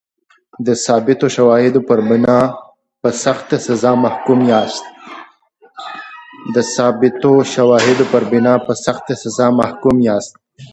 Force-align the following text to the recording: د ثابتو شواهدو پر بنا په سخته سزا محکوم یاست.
د 0.65 0.69
ثابتو 0.85 1.25
شواهدو 7.45 8.05
پر 8.13 8.23
بنا 8.33 8.53
په 8.61 8.77
سخته 8.83 9.21
سزا 9.27 9.55
محکوم 9.65 10.05
یاست. 10.09 10.33